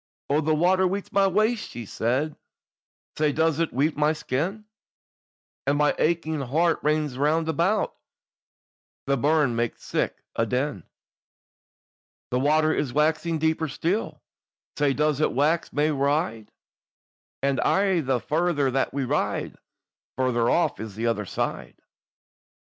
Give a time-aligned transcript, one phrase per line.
[0.31, 2.35] "Oh, the water weets my waist," she said,
[3.19, 4.65] "Sae does it weet my skin,
[5.67, 7.95] And my aching heart rins round about,
[9.05, 10.85] The burn maks sic a din.
[12.31, 14.23] "The water is waxing deeper still,
[14.75, 16.49] Sae does it wax mair wide;
[17.43, 19.59] And aye the farther that we ride on,
[20.15, 21.79] Farther off is the other side.